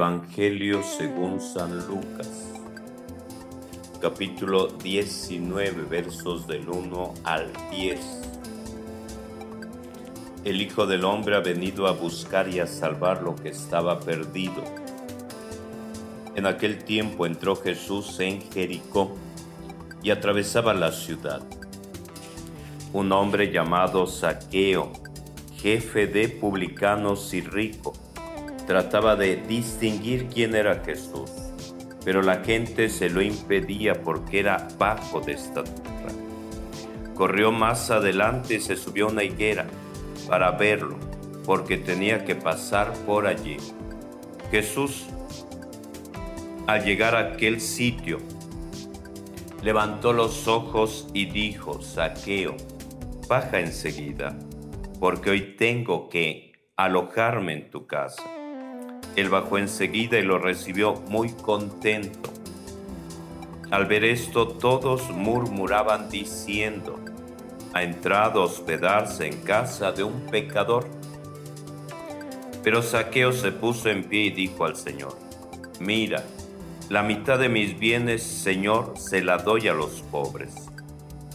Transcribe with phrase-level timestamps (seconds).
[0.00, 2.54] Evangelio según San Lucas,
[4.00, 8.00] capítulo 19, versos del 1 al 10.
[10.46, 14.64] El Hijo del Hombre ha venido a buscar y a salvar lo que estaba perdido.
[16.34, 19.14] En aquel tiempo entró Jesús en Jericó
[20.02, 21.42] y atravesaba la ciudad.
[22.94, 24.94] Un hombre llamado Saqueo,
[25.58, 27.92] jefe de publicanos y rico,
[28.70, 31.32] trataba de distinguir quién era Jesús,
[32.04, 36.12] pero la gente se lo impedía porque era bajo de estatura.
[37.16, 39.66] Corrió más adelante y se subió a una higuera
[40.28, 40.96] para verlo,
[41.44, 43.56] porque tenía que pasar por allí.
[44.52, 45.06] Jesús,
[46.68, 48.18] al llegar a aquel sitio,
[49.64, 52.54] levantó los ojos y dijo, Saqueo,
[53.28, 54.38] baja enseguida,
[55.00, 58.22] porque hoy tengo que alojarme en tu casa.
[59.16, 62.30] Él bajó enseguida y lo recibió muy contento.
[63.70, 66.98] Al ver esto todos murmuraban diciendo,
[67.72, 70.88] ha entrado a hospedarse en casa de un pecador.
[72.62, 75.16] Pero Saqueo se puso en pie y dijo al Señor,
[75.78, 76.24] mira,
[76.88, 80.52] la mitad de mis bienes, Señor, se la doy a los pobres.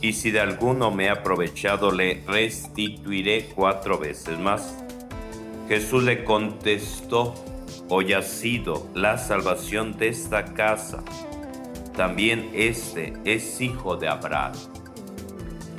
[0.01, 4.75] Y si de alguno me ha aprovechado, le restituiré cuatro veces más.
[5.69, 7.33] Jesús le contestó,
[7.89, 11.03] hoy ha sido la salvación de esta casa.
[11.95, 14.53] También este es hijo de Abraham,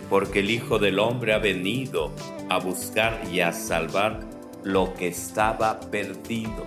[0.08, 2.12] porque el Hijo del Hombre ha venido
[2.48, 4.20] a buscar y a salvar
[4.62, 6.64] lo que estaba perdido.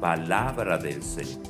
[0.00, 1.46] Palabra del Señor.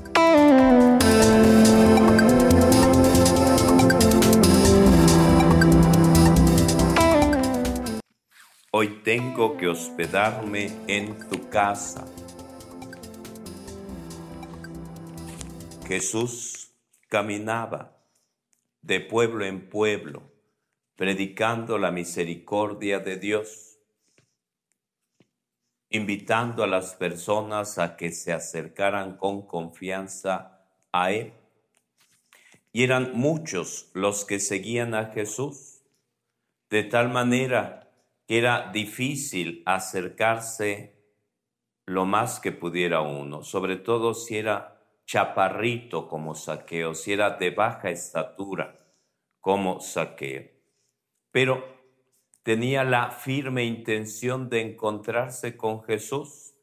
[8.71, 12.05] Hoy tengo que hospedarme en tu casa.
[15.87, 16.73] Jesús
[17.09, 17.97] caminaba
[18.83, 20.25] de pueblo en pueblo,
[20.97, 23.79] predicando la misericordia de Dios,
[25.89, 31.33] invitando a las personas a que se acercaran con confianza a Él.
[32.73, 35.83] Y eran muchos los que seguían a Jesús,
[36.69, 37.93] de tal manera
[38.27, 40.97] que era difícil acercarse
[41.85, 44.76] lo más que pudiera uno, sobre todo si era
[45.07, 48.85] chaparrito como saqueo, si era de baja estatura
[49.41, 50.51] como saqueo.
[51.31, 51.65] Pero
[52.43, 56.55] tenía la firme intención de encontrarse con Jesús,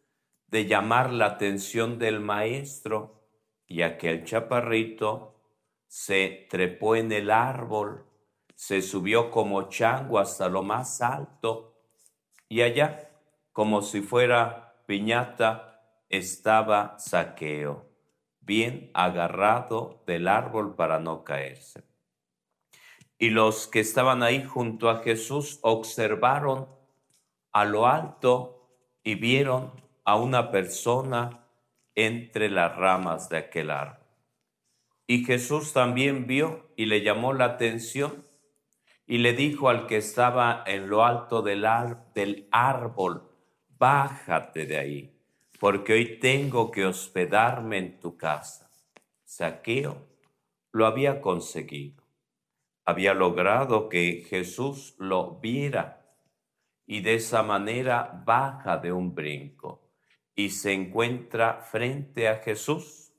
[0.48, 3.22] de llamar la atención del maestro,
[3.66, 5.40] y aquel chaparrito
[5.88, 8.06] se trepó en el árbol,
[8.56, 11.82] se subió como chango hasta lo más alto,
[12.50, 13.10] y allá,
[13.54, 17.93] como si fuera piñata, estaba saqueo
[18.46, 21.84] bien agarrado del árbol para no caerse.
[23.18, 26.68] Y los que estaban ahí junto a Jesús observaron
[27.52, 28.70] a lo alto
[29.04, 29.72] y vieron
[30.04, 31.48] a una persona
[31.96, 34.00] entre las ramas de aquel árbol.
[35.08, 38.26] Y Jesús también vio y le llamó la atención
[39.06, 41.66] y le dijo al que estaba en lo alto del,
[42.16, 43.30] del árbol,
[43.78, 45.13] bájate de ahí
[45.64, 48.70] porque hoy tengo que hospedarme en tu casa.
[49.24, 50.10] Saqueo
[50.74, 52.04] lo había conseguido.
[52.84, 56.18] Había logrado que Jesús lo viera
[56.86, 59.90] y de esa manera baja de un brinco
[60.36, 63.14] y se encuentra frente a Jesús.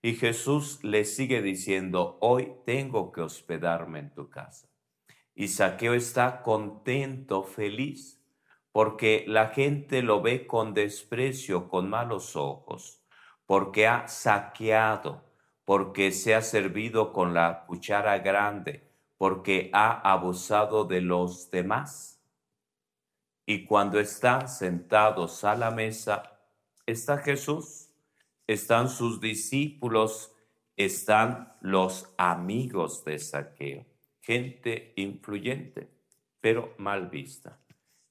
[0.00, 4.66] Y Jesús le sigue diciendo, hoy tengo que hospedarme en tu casa.
[5.34, 8.21] Y Saqueo está contento, feliz,
[8.72, 13.04] porque la gente lo ve con desprecio, con malos ojos,
[13.46, 15.22] porque ha saqueado,
[15.64, 22.20] porque se ha servido con la cuchara grande, porque ha abusado de los demás.
[23.44, 26.40] Y cuando están sentados a la mesa,
[26.86, 27.90] está Jesús,
[28.46, 30.34] están sus discípulos,
[30.76, 33.84] están los amigos de Saqueo,
[34.20, 35.90] gente influyente,
[36.40, 37.61] pero mal vista.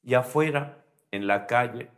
[0.03, 1.89] Y afuera, en la calle,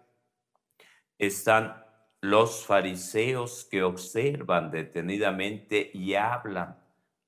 [1.18, 1.84] están
[2.22, 6.78] los fariseos que observan detenidamente y hablan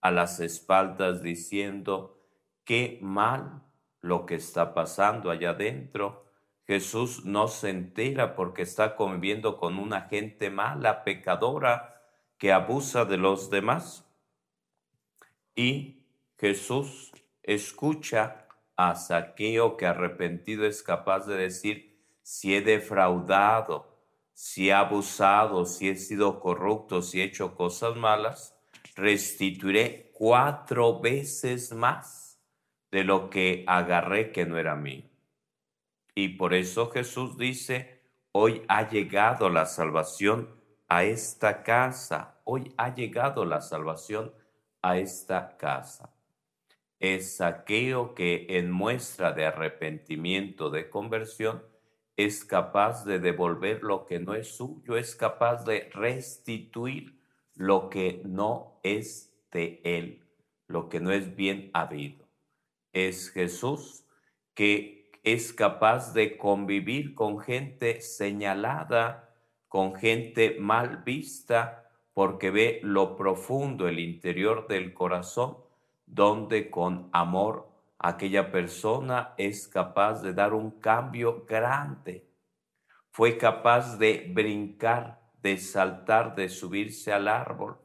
[0.01, 2.22] a las espaldas diciendo,
[2.63, 3.63] qué mal
[4.01, 6.25] lo que está pasando allá adentro.
[6.68, 12.01] Jesús no se entera porque está conviviendo con una gente mala, pecadora,
[12.38, 14.06] que abusa de los demás.
[15.56, 16.06] Y
[16.38, 17.12] Jesús
[17.44, 18.44] escucha
[18.77, 23.95] a Saqueo que arrepentido es capaz de decir, si he defraudado
[24.36, 28.54] si he abusado, si he sido corrupto, si he hecho cosas malas,
[28.95, 32.44] restituiré cuatro veces más
[32.92, 35.06] de lo que agarré que no era mío.
[36.13, 40.54] Y por eso Jesús dice, hoy ha llegado la salvación
[40.89, 44.33] a esta casa, hoy ha llegado la salvación
[44.81, 46.13] a esta casa.
[47.00, 51.63] Es aquello que en muestra de arrepentimiento, de conversión,
[52.15, 57.19] es capaz de devolver lo que no es suyo, es capaz de restituir
[57.53, 60.24] lo que no es de él,
[60.68, 62.25] lo que no es bien habido.
[62.94, 64.06] Es Jesús
[64.53, 69.36] que es capaz de convivir con gente señalada,
[69.68, 75.57] con gente mal vista, porque ve lo profundo, el interior del corazón,
[76.15, 77.67] donde con amor
[78.00, 82.25] aquella persona es capaz de dar un cambio grande.
[83.12, 87.77] Fue capaz de brincar, de saltar, de subirse al árbol.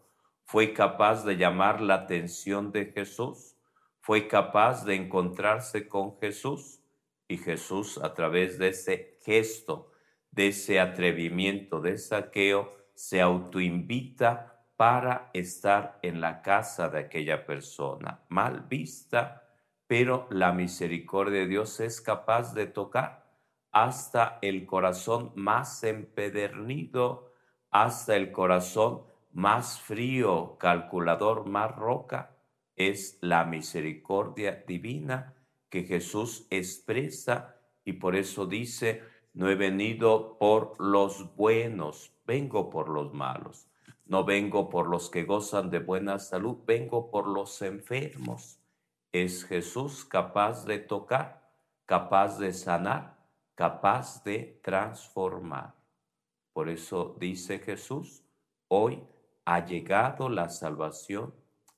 [0.45, 3.57] Fue capaz de llamar la atención de Jesús.
[4.01, 6.81] Fue capaz de encontrarse con Jesús
[7.27, 9.91] y Jesús a través de ese gesto,
[10.31, 18.25] de ese atrevimiento de saqueo, se autoinvita para estar en la casa de aquella persona,
[18.31, 19.47] mal vista,
[19.87, 23.31] pero la misericordia de Dios es capaz de tocar
[23.73, 27.35] hasta el corazón más empedernido,
[27.71, 32.39] hasta el corazón más frío, calculador, más roca,
[32.75, 35.35] es la misericordia divina
[35.69, 37.55] que Jesús expresa
[37.85, 39.03] y por eso dice,
[39.35, 43.70] no he venido por los buenos, vengo por los malos.
[44.11, 48.59] No vengo por los que gozan de buena salud, vengo por los enfermos.
[49.13, 51.49] Es Jesús capaz de tocar,
[51.87, 53.17] capaz de sanar,
[53.55, 55.75] capaz de transformar.
[56.53, 58.25] Por eso dice Jesús,
[58.67, 59.01] hoy
[59.45, 61.33] ha llegado la salvación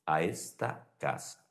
[0.07, 1.45] a esta casa.